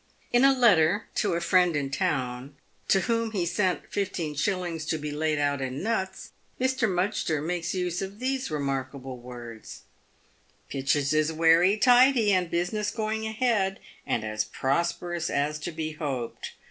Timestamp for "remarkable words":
8.49-9.81